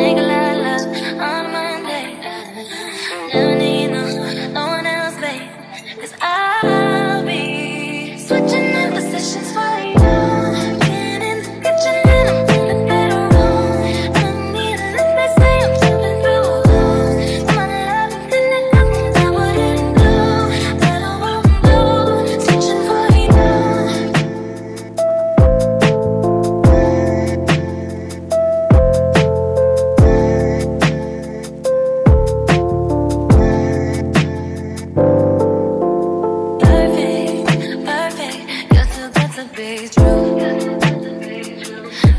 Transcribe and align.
nigga 0.00 0.29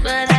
but 0.03 0.30